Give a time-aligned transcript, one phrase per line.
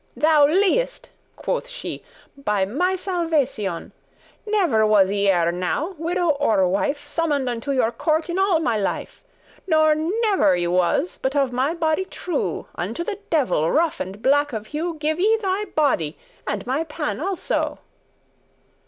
[0.17, 2.03] "Thou liest," quoth she,
[2.35, 3.91] "by my salvation;
[4.47, 8.77] Never was I ere now, widow or wife, Summon'd unto your court in all my
[8.79, 9.23] life;
[9.67, 12.65] Nor never I was but of my body true.
[12.73, 17.19] Unto the devil rough and black of hue Give I thy body and my pan
[17.19, 17.77] also."